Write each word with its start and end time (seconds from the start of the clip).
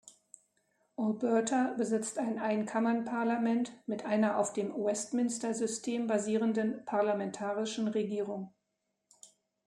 Alberta 0.97 1.75
besitzt 1.77 2.17
ein 2.17 2.39
Einkammernparlament 2.39 3.71
mit 3.85 4.03
einer 4.03 4.39
auf 4.39 4.51
dem 4.51 4.73
Westminster-System 4.73 6.07
basierenden 6.07 6.83
parlamentarischen 6.85 7.87
Regierung. 7.87 8.51